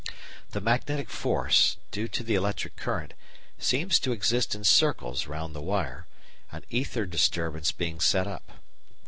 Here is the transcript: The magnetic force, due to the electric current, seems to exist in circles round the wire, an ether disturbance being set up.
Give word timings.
The 0.49 0.61
magnetic 0.61 1.11
force, 1.11 1.77
due 1.91 2.07
to 2.07 2.23
the 2.23 2.33
electric 2.33 2.75
current, 2.75 3.13
seems 3.59 3.99
to 3.99 4.11
exist 4.11 4.55
in 4.55 4.63
circles 4.63 5.27
round 5.27 5.53
the 5.53 5.61
wire, 5.61 6.07
an 6.51 6.65
ether 6.71 7.05
disturbance 7.05 7.71
being 7.71 7.99
set 7.99 8.25
up. 8.25 8.51